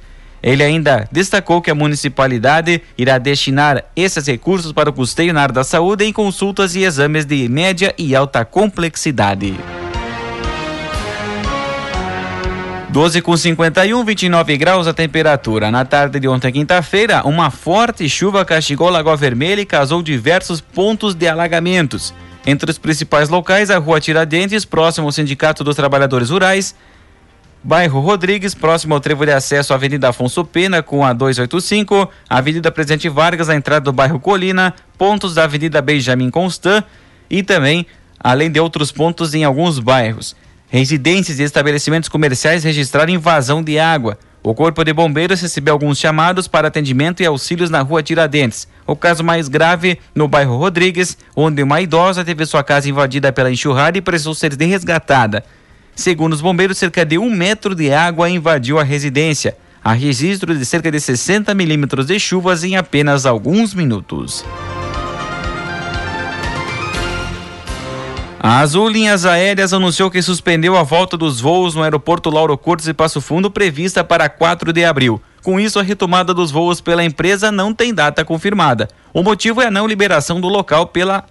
Ele 0.42 0.62
ainda 0.62 1.08
destacou 1.10 1.62
que 1.62 1.70
a 1.70 1.74
municipalidade 1.74 2.82
irá 2.96 3.18
destinar 3.18 3.84
esses 3.96 4.26
recursos 4.26 4.72
para 4.72 4.90
o 4.90 4.92
custeio 4.92 5.32
na 5.32 5.42
área 5.42 5.54
da 5.54 5.64
saúde 5.64 6.04
em 6.04 6.12
consultas 6.12 6.76
e 6.76 6.82
exames 6.82 7.24
de 7.24 7.48
média 7.48 7.94
e 7.98 8.14
alta 8.14 8.44
complexidade. 8.44 9.56
12 12.90 13.20
com 13.20 13.36
51, 13.36 14.02
29 14.02 14.56
graus 14.56 14.86
a 14.86 14.94
temperatura. 14.94 15.70
Na 15.70 15.84
tarde 15.84 16.18
de 16.18 16.26
ontem, 16.26 16.50
quinta-feira, 16.50 17.22
uma 17.26 17.50
forte 17.50 18.08
chuva 18.08 18.46
castigou 18.46 18.88
Lagoa 18.88 19.14
Vermelha 19.14 19.60
e 19.60 19.66
causou 19.66 20.02
diversos 20.02 20.62
pontos 20.62 21.14
de 21.14 21.28
alagamentos. 21.28 22.14
Entre 22.46 22.70
os 22.70 22.78
principais 22.78 23.28
locais, 23.28 23.70
a 23.70 23.76
Rua 23.76 24.00
Tiradentes, 24.00 24.64
próximo 24.64 25.06
ao 25.06 25.12
Sindicato 25.12 25.62
dos 25.62 25.76
Trabalhadores 25.76 26.30
Rurais, 26.30 26.74
Bairro 27.62 28.00
Rodrigues, 28.00 28.54
próximo 28.54 28.94
ao 28.94 29.00
trevo 29.00 29.26
de 29.26 29.32
acesso 29.32 29.74
à 29.74 29.76
Avenida 29.76 30.08
Afonso 30.08 30.42
Pena, 30.42 30.82
com 30.82 31.04
a 31.04 31.12
285, 31.12 32.08
Avenida 32.26 32.72
Presidente 32.72 33.06
Vargas, 33.10 33.50
a 33.50 33.54
entrada 33.54 33.84
do 33.84 33.92
bairro 33.92 34.18
Colina, 34.18 34.74
pontos 34.96 35.34
da 35.34 35.44
Avenida 35.44 35.82
Benjamin 35.82 36.30
Constant 36.30 36.82
e 37.28 37.42
também, 37.42 37.86
além 38.18 38.50
de 38.50 38.58
outros 38.58 38.90
pontos 38.90 39.34
em 39.34 39.44
alguns 39.44 39.78
bairros. 39.78 40.34
Residências 40.70 41.38
e 41.38 41.42
estabelecimentos 41.42 42.10
comerciais 42.10 42.62
registraram 42.62 43.12
invasão 43.12 43.62
de 43.62 43.78
água. 43.78 44.18
O 44.42 44.54
Corpo 44.54 44.84
de 44.84 44.92
Bombeiros 44.92 45.40
recebeu 45.40 45.72
alguns 45.72 45.98
chamados 45.98 46.46
para 46.46 46.68
atendimento 46.68 47.22
e 47.22 47.26
auxílios 47.26 47.70
na 47.70 47.80
rua 47.80 48.02
Tiradentes. 48.02 48.68
O 48.86 48.94
caso 48.94 49.24
mais 49.24 49.48
grave 49.48 49.98
no 50.14 50.28
bairro 50.28 50.56
Rodrigues, 50.56 51.16
onde 51.34 51.62
uma 51.62 51.80
idosa 51.80 52.24
teve 52.24 52.44
sua 52.46 52.62
casa 52.62 52.88
invadida 52.88 53.32
pela 53.32 53.50
enxurrada 53.50 53.96
e 53.98 54.02
precisou 54.02 54.34
ser 54.34 54.52
resgatada. 54.52 55.42
Segundo 55.96 56.34
os 56.34 56.40
bombeiros, 56.40 56.78
cerca 56.78 57.04
de 57.04 57.18
um 57.18 57.30
metro 57.30 57.74
de 57.74 57.92
água 57.92 58.28
invadiu 58.28 58.78
a 58.78 58.84
residência. 58.84 59.56
Há 59.82 59.92
registro 59.92 60.56
de 60.56 60.64
cerca 60.64 60.90
de 60.90 61.00
60 61.00 61.54
milímetros 61.54 62.06
de 62.06 62.20
chuvas 62.20 62.62
em 62.62 62.76
apenas 62.76 63.24
alguns 63.26 63.74
minutos. 63.74 64.44
A 68.40 68.60
Azul 68.60 68.88
Linhas 68.88 69.26
Aéreas 69.26 69.72
anunciou 69.72 70.08
que 70.08 70.22
suspendeu 70.22 70.76
a 70.76 70.84
volta 70.84 71.16
dos 71.16 71.40
voos 71.40 71.74
no 71.74 71.82
aeroporto 71.82 72.30
Lauro 72.30 72.56
Cortes 72.56 72.86
e 72.86 72.94
Passo 72.94 73.20
Fundo 73.20 73.50
prevista 73.50 74.04
para 74.04 74.28
4 74.28 74.72
de 74.72 74.84
abril. 74.84 75.20
Com 75.42 75.58
isso, 75.58 75.76
a 75.80 75.82
retomada 75.82 76.32
dos 76.32 76.52
voos 76.52 76.80
pela 76.80 77.02
empresa 77.02 77.50
não 77.50 77.74
tem 77.74 77.92
data 77.92 78.24
confirmada. 78.24 78.88
O 79.12 79.24
motivo 79.24 79.60
é 79.60 79.66
a 79.66 79.70
não 79.72 79.88
liberação 79.88 80.40
do 80.40 80.46
local 80.46 80.86
pela 80.86 81.24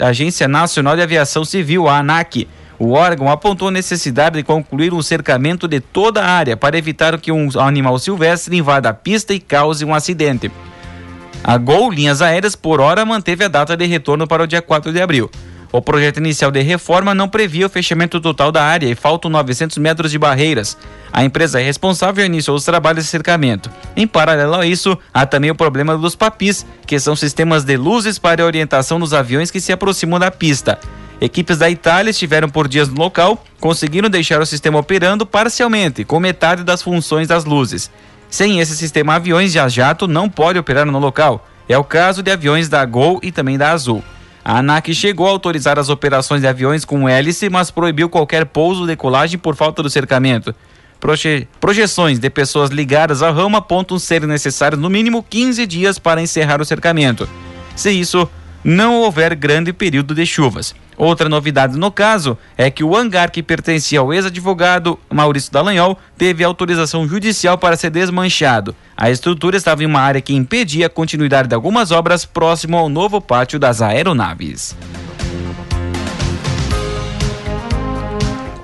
Agência 0.00 0.46
Nacional 0.46 0.94
de 0.94 1.02
Aviação 1.02 1.44
Civil, 1.44 1.88
a 1.88 1.98
ANAC. 1.98 2.46
O 2.78 2.92
órgão 2.92 3.28
apontou 3.28 3.68
a 3.68 3.72
necessidade 3.72 4.36
de 4.36 4.44
concluir 4.44 4.94
um 4.94 5.02
cercamento 5.02 5.66
de 5.66 5.80
toda 5.80 6.22
a 6.22 6.30
área 6.30 6.56
para 6.56 6.78
evitar 6.78 7.18
que 7.18 7.32
um 7.32 7.48
animal 7.58 7.98
silvestre 7.98 8.56
invada 8.56 8.90
a 8.90 8.94
pista 8.94 9.34
e 9.34 9.40
cause 9.40 9.84
um 9.84 9.92
acidente. 9.92 10.52
A 11.42 11.58
Gol 11.58 11.90
Linhas 11.90 12.22
Aéreas, 12.22 12.54
por 12.54 12.80
hora, 12.80 13.04
manteve 13.04 13.44
a 13.44 13.48
data 13.48 13.76
de 13.76 13.86
retorno 13.86 14.26
para 14.26 14.44
o 14.44 14.46
dia 14.46 14.62
4 14.62 14.92
de 14.92 15.00
abril. 15.00 15.28
O 15.74 15.82
projeto 15.82 16.18
inicial 16.18 16.52
de 16.52 16.62
reforma 16.62 17.16
não 17.16 17.28
previa 17.28 17.66
o 17.66 17.68
fechamento 17.68 18.20
total 18.20 18.52
da 18.52 18.62
área 18.62 18.86
e 18.86 18.94
faltam 18.94 19.28
900 19.28 19.76
metros 19.78 20.12
de 20.12 20.16
barreiras. 20.16 20.78
A 21.12 21.24
empresa 21.24 21.58
responsável 21.58 22.24
iniciou 22.24 22.56
os 22.56 22.64
trabalhos 22.64 23.02
de 23.02 23.10
cercamento. 23.10 23.68
Em 23.96 24.06
paralelo 24.06 24.54
a 24.54 24.64
isso, 24.64 24.96
há 25.12 25.26
também 25.26 25.50
o 25.50 25.54
problema 25.56 25.98
dos 25.98 26.14
papis, 26.14 26.64
que 26.86 27.00
são 27.00 27.16
sistemas 27.16 27.64
de 27.64 27.76
luzes 27.76 28.20
para 28.20 28.46
orientação 28.46 29.00
dos 29.00 29.12
aviões 29.12 29.50
que 29.50 29.60
se 29.60 29.72
aproximam 29.72 30.20
da 30.20 30.30
pista. 30.30 30.78
Equipes 31.20 31.58
da 31.58 31.68
Itália 31.68 32.12
estiveram 32.12 32.48
por 32.48 32.68
dias 32.68 32.88
no 32.88 32.96
local, 32.96 33.44
conseguiram 33.58 34.08
deixar 34.08 34.40
o 34.40 34.46
sistema 34.46 34.78
operando 34.78 35.26
parcialmente, 35.26 36.04
com 36.04 36.20
metade 36.20 36.62
das 36.62 36.82
funções 36.82 37.26
das 37.26 37.44
luzes. 37.44 37.90
Sem 38.30 38.60
esse 38.60 38.76
sistema, 38.76 39.16
aviões 39.16 39.52
de 39.52 39.68
jato 39.70 40.06
não 40.06 40.30
podem 40.30 40.60
operar 40.60 40.86
no 40.86 41.00
local. 41.00 41.44
É 41.68 41.76
o 41.76 41.82
caso 41.82 42.22
de 42.22 42.30
aviões 42.30 42.68
da 42.68 42.84
Gol 42.84 43.18
e 43.24 43.32
também 43.32 43.58
da 43.58 43.72
Azul. 43.72 44.04
A 44.44 44.58
ANAC 44.58 44.92
chegou 44.92 45.26
a 45.26 45.30
autorizar 45.30 45.78
as 45.78 45.88
operações 45.88 46.42
de 46.42 46.46
aviões 46.46 46.84
com 46.84 47.08
hélice, 47.08 47.48
mas 47.48 47.70
proibiu 47.70 48.10
qualquer 48.10 48.44
pouso 48.44 48.82
ou 48.82 48.86
decolagem 48.86 49.38
por 49.38 49.56
falta 49.56 49.82
do 49.82 49.88
cercamento. 49.88 50.54
Proje 51.00 51.48
projeções 51.58 52.18
de 52.18 52.28
pessoas 52.28 52.68
ligadas 52.68 53.22
ao 53.22 53.32
ramo 53.32 53.56
apontam 53.56 53.98
ser 53.98 54.26
necessários 54.26 54.80
no 54.80 54.90
mínimo 54.90 55.22
15 55.22 55.66
dias 55.66 55.98
para 55.98 56.20
encerrar 56.20 56.60
o 56.60 56.64
cercamento. 56.64 57.26
Se 57.74 57.90
isso 57.90 58.28
não 58.64 59.02
houver 59.02 59.34
grande 59.34 59.72
período 59.72 60.14
de 60.14 60.24
chuvas. 60.24 60.74
Outra 60.96 61.28
novidade 61.28 61.76
no 61.76 61.90
caso 61.90 62.38
é 62.56 62.70
que 62.70 62.84
o 62.84 62.96
hangar 62.96 63.30
que 63.30 63.42
pertencia 63.42 64.00
ao 64.00 64.12
ex-advogado 64.12 64.98
Maurício 65.12 65.52
Dallagnol 65.52 65.98
teve 66.16 66.44
autorização 66.44 67.06
judicial 67.06 67.58
para 67.58 67.76
ser 67.76 67.90
desmanchado. 67.90 68.74
A 68.96 69.10
estrutura 69.10 69.56
estava 69.56 69.82
em 69.82 69.86
uma 69.86 70.00
área 70.00 70.20
que 70.20 70.34
impedia 70.34 70.86
a 70.86 70.90
continuidade 70.90 71.48
de 71.48 71.54
algumas 71.54 71.90
obras 71.90 72.24
próximo 72.24 72.76
ao 72.76 72.88
novo 72.88 73.20
pátio 73.20 73.58
das 73.58 73.82
aeronaves. 73.82 74.76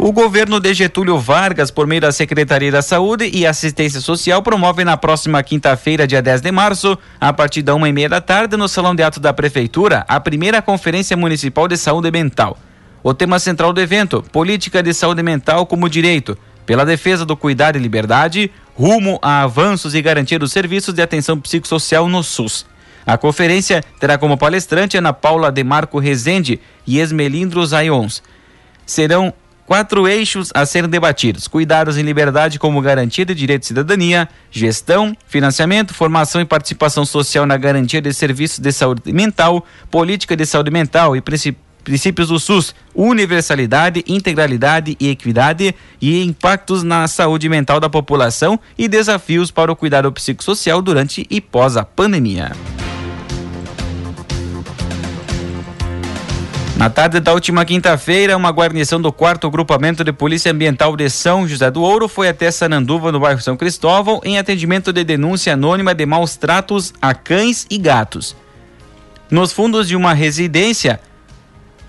O 0.02 0.12
governo 0.12 0.58
de 0.58 0.72
Getúlio 0.72 1.18
Vargas, 1.18 1.70
por 1.70 1.86
meio 1.86 2.00
da 2.00 2.10
Secretaria 2.10 2.72
da 2.72 2.80
Saúde 2.80 3.30
e 3.34 3.46
Assistência 3.46 4.00
Social, 4.00 4.42
promove 4.42 4.82
na 4.82 4.96
próxima 4.96 5.42
quinta-feira, 5.42 6.06
dia 6.06 6.22
10 6.22 6.40
de 6.40 6.50
março, 6.50 6.98
a 7.20 7.30
partir 7.34 7.60
da 7.60 7.74
uma 7.74 7.86
e 7.86 7.92
meia 7.92 8.08
da 8.08 8.18
tarde, 8.18 8.56
no 8.56 8.66
Salão 8.66 8.94
de 8.94 9.02
Atos 9.02 9.18
da 9.18 9.30
Prefeitura, 9.34 10.06
a 10.08 10.18
primeira 10.18 10.62
Conferência 10.62 11.14
Municipal 11.18 11.68
de 11.68 11.76
Saúde 11.76 12.10
Mental. 12.10 12.56
O 13.02 13.12
tema 13.12 13.38
central 13.38 13.74
do 13.74 13.80
evento: 13.82 14.24
Política 14.32 14.82
de 14.82 14.94
Saúde 14.94 15.22
Mental 15.22 15.66
como 15.66 15.86
Direito, 15.86 16.36
pela 16.64 16.86
defesa 16.86 17.26
do 17.26 17.36
cuidado 17.36 17.76
e 17.76 17.78
liberdade, 17.78 18.50
rumo 18.74 19.18
a 19.20 19.42
avanços 19.42 19.94
e 19.94 20.00
garantia 20.00 20.38
dos 20.38 20.50
serviços 20.50 20.94
de 20.94 21.02
atenção 21.02 21.38
psicossocial 21.38 22.08
no 22.08 22.22
SUS. 22.22 22.64
A 23.04 23.18
conferência 23.18 23.84
terá 24.00 24.16
como 24.16 24.38
palestrante 24.38 24.96
Ana 24.96 25.12
Paula 25.12 25.52
Demarco 25.52 25.98
Rezende 25.98 26.58
e 26.86 26.98
Esmelindro 26.98 27.66
Zaions. 27.66 28.22
Serão 28.86 29.34
Quatro 29.70 30.08
eixos 30.08 30.50
a 30.52 30.66
serem 30.66 30.90
debatidos: 30.90 31.46
cuidados 31.46 31.96
em 31.96 32.02
liberdade 32.02 32.58
como 32.58 32.80
garantia 32.80 33.24
de 33.24 33.32
direito 33.32 33.60
de 33.60 33.68
cidadania, 33.68 34.28
gestão, 34.50 35.16
financiamento, 35.28 35.94
formação 35.94 36.40
e 36.40 36.44
participação 36.44 37.04
social 37.04 37.46
na 37.46 37.56
garantia 37.56 38.02
de 38.02 38.12
serviços 38.12 38.58
de 38.58 38.72
saúde 38.72 39.12
mental, 39.12 39.64
política 39.88 40.36
de 40.36 40.44
saúde 40.44 40.72
mental 40.72 41.14
e 41.14 41.22
princípios 41.84 42.26
do 42.26 42.40
SUS, 42.40 42.74
universalidade, 42.92 44.02
integralidade 44.08 44.96
e 44.98 45.08
equidade 45.08 45.72
e 46.00 46.20
impactos 46.24 46.82
na 46.82 47.06
saúde 47.06 47.48
mental 47.48 47.78
da 47.78 47.88
população 47.88 48.58
e 48.76 48.88
desafios 48.88 49.52
para 49.52 49.70
o 49.70 49.76
cuidado 49.76 50.10
psicossocial 50.10 50.82
durante 50.82 51.24
e 51.30 51.40
pós 51.40 51.76
a 51.76 51.84
pandemia. 51.84 52.50
Na 56.80 56.88
tarde 56.88 57.20
da 57.20 57.34
última 57.34 57.62
quinta-feira, 57.62 58.34
uma 58.34 58.48
guarnição 58.48 58.98
do 58.98 59.12
4 59.12 59.50
Grupamento 59.50 60.02
de 60.02 60.14
Polícia 60.14 60.50
Ambiental 60.50 60.96
de 60.96 61.10
São 61.10 61.46
José 61.46 61.70
do 61.70 61.82
Ouro 61.82 62.08
foi 62.08 62.26
até 62.26 62.50
Sananduva, 62.50 63.12
no 63.12 63.20
bairro 63.20 63.42
São 63.42 63.54
Cristóvão, 63.54 64.18
em 64.24 64.38
atendimento 64.38 64.90
de 64.90 65.04
denúncia 65.04 65.52
anônima 65.52 65.94
de 65.94 66.06
maus 66.06 66.38
tratos 66.38 66.94
a 66.98 67.12
cães 67.12 67.66
e 67.68 67.76
gatos. 67.76 68.34
Nos 69.30 69.52
fundos 69.52 69.88
de 69.88 69.94
uma 69.94 70.14
residência 70.14 70.98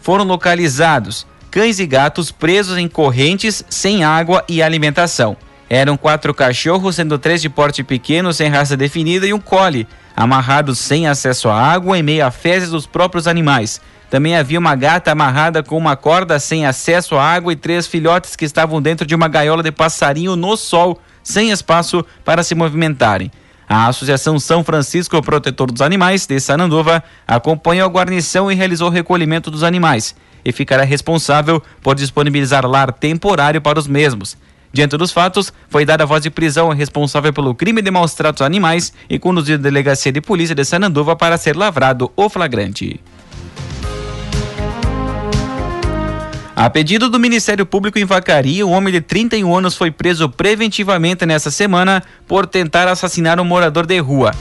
foram 0.02 0.26
localizados 0.26 1.26
cães 1.50 1.80
e 1.80 1.88
gatos 1.88 2.30
presos 2.30 2.78
em 2.78 2.90
correntes 2.90 3.64
sem 3.70 4.04
água 4.04 4.44
e 4.46 4.62
alimentação. 4.62 5.38
Eram 5.70 5.96
quatro 5.96 6.34
cachorros, 6.34 6.98
sendo 6.98 7.18
três 7.18 7.42
de 7.42 7.48
porte 7.48 7.82
pequeno, 7.82 8.34
sem 8.34 8.50
raça 8.50 8.76
definida, 8.76 9.26
e 9.26 9.34
um 9.34 9.40
collie, 9.40 9.88
amarrados 10.14 10.80
sem 10.80 11.08
acesso 11.08 11.48
à 11.48 11.58
água 11.58 11.98
em 11.98 12.04
meio 12.04 12.26
a 12.26 12.30
fezes 12.30 12.72
dos 12.72 12.86
próprios 12.86 13.26
animais. 13.26 13.80
Também 14.12 14.36
havia 14.36 14.60
uma 14.60 14.76
gata 14.76 15.14
amarrada 15.14 15.64
com 15.64 15.78
uma 15.78 15.96
corda 15.96 16.38
sem 16.38 16.66
acesso 16.66 17.16
à 17.16 17.24
água 17.24 17.54
e 17.54 17.56
três 17.56 17.88
filhotes 17.88 18.36
que 18.36 18.44
estavam 18.44 18.82
dentro 18.82 19.08
de 19.08 19.16
uma 19.16 19.30
gaiola 19.30 19.64
de 19.64 19.72
passarinho 19.72 20.36
no 20.36 20.58
sol, 20.58 21.00
sem 21.24 21.50
espaço 21.50 22.06
para 22.26 22.44
se 22.44 22.54
movimentarem. 22.54 23.32
A 23.70 23.88
Associação 23.88 24.38
São 24.38 24.66
Francisco 24.66 25.22
Protetor 25.22 25.72
dos 25.72 25.82
Animais 25.82 26.26
de 26.26 26.38
Sananduva 26.42 27.02
acompanhou 27.26 27.86
a 27.86 27.90
guarnição 27.90 28.52
e 28.52 28.56
realizou 28.56 28.90
o 28.90 28.92
recolhimento 28.92 29.50
dos 29.50 29.64
animais 29.64 30.14
e 30.44 30.52
ficará 30.52 30.84
responsável 30.84 31.64
por 31.82 31.96
disponibilizar 31.96 32.66
lar 32.66 32.92
temporário 32.92 33.62
para 33.62 33.80
os 33.80 33.88
mesmos. 33.88 34.36
Diante 34.74 34.98
dos 34.98 35.14
fatos, 35.14 35.54
foi 35.70 35.86
dada 35.86 36.06
voz 36.06 36.22
de 36.22 36.30
prisão 36.30 36.68
ao 36.68 36.74
responsável 36.74 37.32
pelo 37.32 37.56
crime 37.56 37.82
de 37.82 37.90
maus 37.90 38.14
tratos 38.14 38.42
a 38.42 38.46
animais 38.46 38.92
e 39.10 39.18
conduzido 39.18 39.62
à 39.62 39.64
delegacia 39.64 40.12
de 40.12 40.20
polícia 40.20 40.54
de 40.54 40.66
Sananduva 40.66 41.16
para 41.16 41.38
ser 41.38 41.56
lavrado 41.56 42.12
o 42.14 42.28
flagrante. 42.28 43.00
A 46.62 46.70
pedido 46.70 47.10
do 47.10 47.20
Ministério 47.20 47.66
Público 47.66 47.98
em 47.98 48.06
Vacaria, 48.06 48.68
um 48.68 48.70
homem 48.70 48.94
de 48.94 49.02
31 49.02 49.58
anos 49.58 49.76
foi 49.76 49.90
preso 49.90 50.30
preventivamente 50.30 51.26
nesta 51.26 51.50
semana 51.50 52.04
por 52.28 52.46
tentar 52.46 52.88
assassinar 52.88 53.40
um 53.40 53.44
morador 53.44 53.88
de 53.88 53.98
rua. 53.98 54.32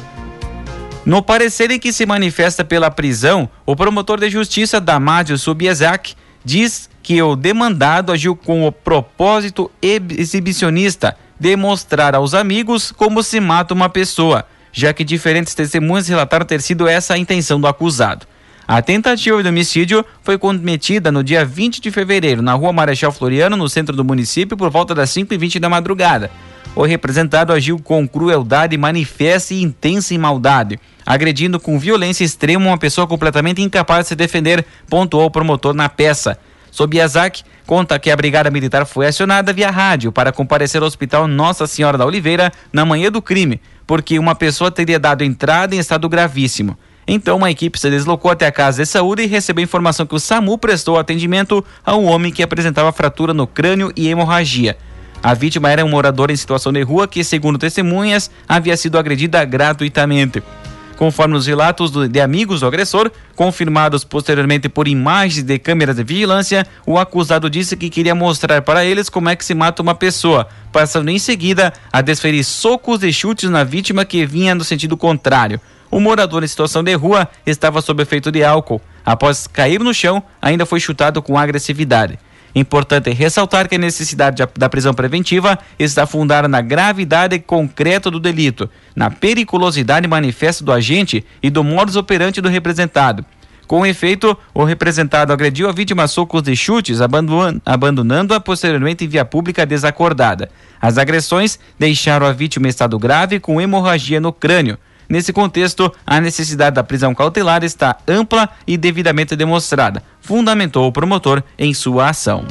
No 1.03 1.23
parecer 1.23 1.71
em 1.71 1.79
que 1.79 1.95
se 1.95 2.05
manifesta 2.05 2.63
pela 2.63 2.91
prisão, 2.91 3.49
o 3.65 3.75
promotor 3.75 4.21
de 4.21 4.29
justiça 4.29 4.79
Damádio 4.79 5.39
Subiezak 5.39 6.15
diz 6.45 6.91
que 7.03 7.23
o 7.23 7.35
demandado 7.35 8.13
agiu 8.13 8.37
com 8.37 8.67
o 8.67 8.71
propósito 8.71 9.71
exibicionista 9.81 11.17
de 11.39 11.57
mostrar 11.57 12.15
aos 12.15 12.35
amigos 12.35 12.93
como 12.93 13.23
se 13.23 13.41
mata 13.41 13.73
uma 13.73 13.89
pessoa, 13.89 14.45
já 14.71 14.93
que 14.93 15.05
diferentes 15.05 15.55
testemunhas 15.55 16.07
relataram 16.07 16.45
ter 16.45 16.61
sido 16.61 16.87
essa 16.87 17.15
a 17.15 17.19
intenção 17.19 17.59
do 17.59 17.67
acusado. 17.67 18.27
A 18.73 18.81
tentativa 18.81 19.43
de 19.43 19.49
homicídio 19.49 20.07
foi 20.23 20.39
cometida 20.39 21.11
no 21.11 21.25
dia 21.25 21.45
20 21.45 21.81
de 21.81 21.91
fevereiro, 21.91 22.41
na 22.41 22.55
rua 22.55 22.73
Marechal 22.73 23.11
Floriano, 23.11 23.57
no 23.57 23.69
centro 23.69 23.97
do 23.97 24.05
município, 24.05 24.57
por 24.57 24.71
volta 24.71 24.95
das 24.95 25.11
5h20 25.11 25.59
da 25.59 25.69
madrugada. 25.69 26.31
O 26.77 26.85
representado 26.85 27.53
agiu 27.53 27.81
com 27.81 28.07
crueldade 28.07 28.79
manifesta 28.79 29.55
e 29.55 29.61
intensa 29.61 30.17
maldade, 30.17 30.79
agredindo 31.05 31.59
com 31.59 31.81
violência 31.81 32.23
extrema 32.23 32.65
uma 32.65 32.79
pessoa 32.79 33.09
completamente 33.09 33.61
incapaz 33.61 34.05
de 34.05 34.11
se 34.11 34.15
defender, 34.15 34.65
pontuou 34.89 35.25
o 35.25 35.31
promotor 35.33 35.75
na 35.75 35.89
peça. 35.89 36.39
Sobiazak 36.71 37.43
conta 37.67 37.99
que 37.99 38.09
a 38.09 38.15
Brigada 38.15 38.53
Militar 38.53 38.87
foi 38.87 39.09
acionada 39.09 39.53
via 39.53 39.73
rádio 39.73 40.13
para 40.13 40.31
comparecer 40.31 40.81
ao 40.81 40.87
Hospital 40.87 41.27
Nossa 41.27 41.67
Senhora 41.67 41.99
da 41.99 42.07
Oliveira 42.07 42.53
na 42.73 42.85
manhã 42.85 43.11
do 43.11 43.21
crime, 43.21 43.61
porque 43.85 44.17
uma 44.17 44.37
pessoa 44.37 44.71
teria 44.71 45.01
dado 45.01 45.25
entrada 45.25 45.75
em 45.75 45.81
estado 45.81 46.09
gravíssimo. 46.09 46.79
Então, 47.13 47.39
uma 47.39 47.51
equipe 47.51 47.77
se 47.77 47.91
deslocou 47.91 48.31
até 48.31 48.47
a 48.47 48.53
casa 48.53 48.85
de 48.85 48.89
saúde 48.89 49.25
e 49.25 49.27
recebeu 49.27 49.65
informação 49.65 50.07
que 50.07 50.15
o 50.15 50.21
SAMU 50.21 50.57
prestou 50.57 50.97
atendimento 50.97 51.65
a 51.85 51.97
um 51.97 52.07
homem 52.07 52.31
que 52.31 52.41
apresentava 52.41 52.93
fratura 52.93 53.35
no 53.35 53.49
crânio 53.49 53.93
e 53.97 54.07
hemorragia. 54.07 54.79
A 55.21 55.35
vítima 55.35 55.69
era 55.69 55.85
um 55.85 55.89
morador 55.89 56.31
em 56.31 56.37
situação 56.37 56.73
de 56.73 56.81
rua 56.83 57.09
que, 57.09 57.25
segundo 57.25 57.59
testemunhas, 57.59 58.31
havia 58.49 58.77
sido 58.77 58.97
agredida 58.97 59.45
gratuitamente. 59.45 60.41
Conforme 60.97 61.35
os 61.35 61.49
relatos 61.49 61.91
de 61.91 62.21
amigos 62.21 62.61
do 62.61 62.67
agressor, 62.69 63.11
confirmados 63.35 64.05
posteriormente 64.05 64.69
por 64.69 64.87
imagens 64.87 65.43
de 65.43 65.59
câmeras 65.59 65.97
de 65.97 66.05
vigilância, 66.05 66.65
o 66.87 66.97
acusado 66.97 67.51
disse 67.51 67.77
que 67.77 67.91
queria 67.91 68.15
mostrar 68.15 68.63
para 68.63 68.85
eles 68.85 69.09
como 69.09 69.29
é 69.29 69.35
que 69.35 69.45
se 69.45 69.53
mata 69.53 69.83
uma 69.83 69.97
pessoa, 69.97 70.47
passando 70.71 71.11
em 71.11 71.19
seguida 71.19 71.73
a 71.93 72.03
desferir 72.03 72.45
socos 72.45 73.03
e 73.03 73.13
chutes 73.13 73.51
na 73.51 73.65
vítima 73.65 74.05
que 74.05 74.25
vinha 74.25 74.55
no 74.55 74.63
sentido 74.63 74.97
contrário. 74.97 75.61
O 75.91 75.99
morador 75.99 76.45
em 76.45 76.47
situação 76.47 76.85
de 76.85 76.95
rua 76.95 77.29
estava 77.45 77.83
sob 77.83 78.03
efeito 78.03 78.31
de 78.31 78.45
álcool. 78.45 78.81
Após 79.05 79.47
cair 79.47 79.81
no 79.81 79.93
chão, 79.93 80.23
ainda 80.41 80.65
foi 80.65 80.79
chutado 80.79 81.21
com 81.21 81.37
agressividade. 81.37 82.19
Importante 82.55 83.11
ressaltar 83.11 83.69
que 83.69 83.77
a 83.77 83.79
necessidade 83.79 84.43
da 84.57 84.69
prisão 84.69 84.93
preventiva 84.93 85.59
está 85.79 86.07
fundada 86.07 86.49
na 86.49 86.61
gravidade 86.61 87.39
concreta 87.39 88.11
do 88.11 88.19
delito, 88.19 88.69
na 88.95 89.11
periculosidade 89.11 90.07
manifesta 90.09 90.65
do 90.65 90.73
agente 90.73 91.25
e 91.43 91.49
do 91.49 91.63
modus 91.63 91.97
operandi 91.97 92.41
do 92.41 92.49
representado. 92.49 93.25
Com 93.69 93.87
efeito, 93.87 94.37
o 94.53 94.65
representado 94.65 95.33
agrediu 95.33 95.69
a 95.69 95.73
vítima 95.73 96.03
a 96.03 96.09
socos 96.09 96.43
de 96.43 96.57
chutes, 96.57 96.99
abandonando-a 97.65 98.41
posteriormente 98.41 99.05
em 99.05 99.09
via 99.09 99.25
pública 99.25 99.65
desacordada. 99.65 100.51
As 100.81 100.99
agressões 100.99 101.57
deixaram 101.79 102.27
a 102.27 102.33
vítima 102.33 102.67
em 102.67 102.71
estado 102.71 102.99
grave 102.99 103.39
com 103.39 103.61
hemorragia 103.61 104.21
no 104.21 104.33
crânio. 104.33 104.77
Nesse 105.11 105.33
contexto, 105.33 105.93
a 106.07 106.21
necessidade 106.21 106.77
da 106.77 106.85
prisão 106.85 107.13
cautelar 107.13 107.65
está 107.65 107.97
ampla 108.07 108.49
e 108.65 108.77
devidamente 108.77 109.35
demonstrada, 109.35 110.05
fundamentou 110.21 110.87
o 110.87 110.93
promotor 110.93 111.43
em 111.59 111.75
sua 111.75 112.11
ação. 112.11 112.45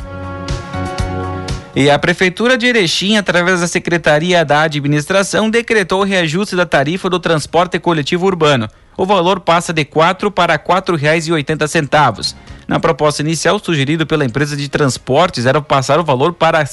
E 1.73 1.89
a 1.89 1.97
Prefeitura 1.97 2.57
de 2.57 2.65
Erechim, 2.65 3.15
através 3.15 3.61
da 3.61 3.67
Secretaria 3.67 4.43
da 4.43 4.63
Administração, 4.63 5.49
decretou 5.49 6.01
o 6.01 6.03
reajuste 6.03 6.53
da 6.53 6.65
tarifa 6.65 7.09
do 7.09 7.17
transporte 7.17 7.79
coletivo 7.79 8.25
urbano. 8.25 8.67
O 8.97 9.05
valor 9.05 9.39
passa 9.39 9.71
de 9.71 9.85
para 10.29 10.57
quatro 10.57 10.97
reais 10.97 11.27
e 11.27 11.31
oitenta 11.31 11.65
centavos. 11.65 12.35
Na 12.67 12.77
proposta 12.77 13.21
inicial 13.21 13.57
sugerida 13.57 14.05
pela 14.05 14.25
empresa 14.25 14.57
de 14.57 14.67
transportes 14.67 15.45
era 15.45 15.61
passar 15.61 15.97
o 15.97 16.03
valor 16.03 16.33
para 16.33 16.65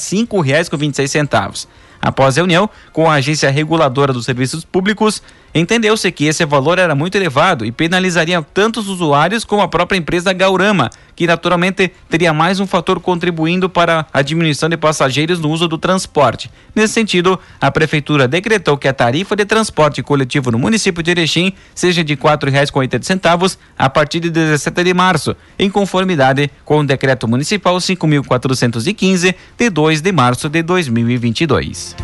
seis 0.96 1.12
centavos. 1.12 1.68
Após 2.00 2.36
reunião 2.36 2.68
com 2.92 3.10
a 3.10 3.14
agência 3.14 3.50
reguladora 3.50 4.12
dos 4.12 4.24
serviços 4.24 4.64
públicos, 4.64 5.22
entendeu-se 5.60 6.10
que 6.12 6.26
esse 6.26 6.44
valor 6.44 6.78
era 6.78 6.94
muito 6.94 7.16
elevado 7.16 7.64
e 7.64 7.72
penalizaria 7.72 8.42
tanto 8.54 8.80
os 8.80 8.88
usuários 8.88 9.44
como 9.44 9.62
a 9.62 9.68
própria 9.68 9.96
empresa 9.96 10.32
Gaurama, 10.32 10.90
que 11.14 11.26
naturalmente 11.26 11.90
teria 12.08 12.32
mais 12.32 12.60
um 12.60 12.66
fator 12.66 13.00
contribuindo 13.00 13.68
para 13.68 14.06
a 14.12 14.22
diminuição 14.22 14.68
de 14.68 14.76
passageiros 14.76 15.40
no 15.40 15.50
uso 15.50 15.66
do 15.66 15.78
transporte. 15.78 16.50
Nesse 16.74 16.92
sentido, 16.92 17.38
a 17.60 17.70
prefeitura 17.70 18.28
decretou 18.28 18.76
que 18.76 18.86
a 18.86 18.92
tarifa 18.92 19.34
de 19.34 19.44
transporte 19.44 20.02
coletivo 20.02 20.50
no 20.50 20.58
município 20.58 21.02
de 21.02 21.10
Erechim 21.12 21.52
seja 21.74 22.04
de 22.04 22.14
R$ 22.14 22.20
4,80 22.20 23.56
a 23.78 23.88
partir 23.88 24.20
de 24.20 24.30
17 24.30 24.84
de 24.84 24.92
março, 24.92 25.34
em 25.58 25.70
conformidade 25.70 26.50
com 26.64 26.80
o 26.80 26.86
decreto 26.86 27.26
municipal 27.26 27.80
5415 27.80 29.34
de 29.56 29.70
2 29.70 30.00
de 30.02 30.12
março 30.12 30.48
de 30.48 30.62
2022. 30.62 31.96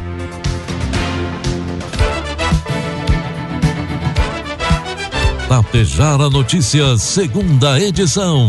Tapejara 5.53 6.31
Notícias, 6.31 7.03
segunda 7.03 7.79
edição. 7.79 8.47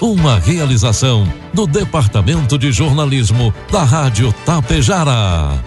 Uma 0.00 0.38
realização 0.38 1.30
do 1.52 1.66
Departamento 1.66 2.56
de 2.56 2.72
Jornalismo 2.72 3.52
da 3.70 3.82
Rádio 3.82 4.32
Tapejara. 4.46 5.62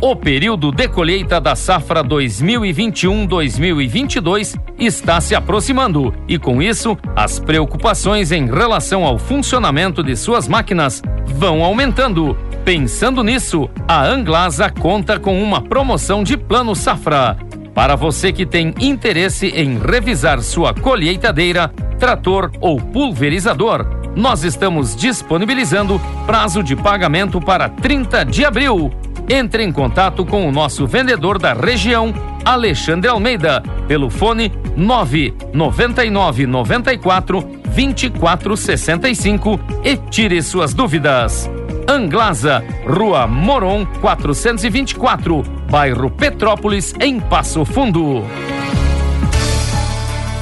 O 0.00 0.16
período 0.16 0.72
de 0.72 0.88
colheita 0.88 1.38
da 1.38 1.54
safra 1.54 2.02
2021-2022 2.02 4.58
está 4.78 5.20
se 5.20 5.34
aproximando 5.34 6.14
e, 6.26 6.38
com 6.38 6.62
isso, 6.62 6.96
as 7.14 7.38
preocupações 7.38 8.32
em 8.32 8.46
relação 8.46 9.04
ao 9.04 9.18
funcionamento 9.18 10.02
de 10.02 10.16
suas 10.16 10.48
máquinas 10.48 11.02
vão 11.26 11.62
aumentando. 11.62 12.34
Pensando 12.64 13.24
nisso, 13.24 13.68
a 13.88 14.04
Anglasa 14.06 14.70
conta 14.70 15.18
com 15.18 15.42
uma 15.42 15.60
promoção 15.60 16.22
de 16.22 16.36
plano 16.36 16.76
safra. 16.76 17.36
Para 17.74 17.96
você 17.96 18.32
que 18.32 18.46
tem 18.46 18.72
interesse 18.80 19.48
em 19.48 19.78
revisar 19.78 20.40
sua 20.40 20.72
colheitadeira, 20.72 21.68
trator 21.98 22.52
ou 22.60 22.80
pulverizador, 22.80 23.84
nós 24.14 24.44
estamos 24.44 24.94
disponibilizando 24.94 26.00
prazo 26.24 26.62
de 26.62 26.76
pagamento 26.76 27.40
para 27.40 27.68
30 27.68 28.24
de 28.26 28.44
abril. 28.44 28.92
Entre 29.28 29.64
em 29.64 29.72
contato 29.72 30.24
com 30.24 30.46
o 30.48 30.52
nosso 30.52 30.86
vendedor 30.86 31.38
da 31.38 31.54
região, 31.54 32.14
Alexandre 32.44 33.10
Almeida, 33.10 33.60
pelo 33.88 34.08
fone 34.08 34.52
999 34.76 36.46
94 36.46 37.40
2465 37.74 39.58
e 39.82 39.96
tire 39.96 40.40
suas 40.42 40.72
dúvidas. 40.74 41.50
Anglasa, 41.86 42.62
Rua 42.86 43.26
Moron 43.26 43.86
424, 44.00 45.42
bairro 45.70 46.10
Petrópolis, 46.10 46.94
em 47.00 47.18
Passo 47.18 47.64
Fundo. 47.64 48.22